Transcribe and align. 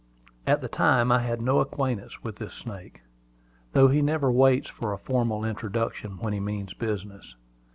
At 0.47 0.61
the 0.61 0.67
time 0.67 1.11
I 1.11 1.19
had 1.21 1.43
no 1.43 1.59
acquaintance 1.59 2.23
with 2.23 2.37
this 2.37 2.53
snake, 2.55 3.03
though 3.73 3.87
he 3.89 4.01
never 4.01 4.31
waits 4.31 4.67
for 4.67 4.93
a 4.93 4.97
formal 4.97 5.45
introduction 5.45 6.17
when 6.17 6.33
he 6.33 6.39
means 6.39 6.73
business. 6.73 7.35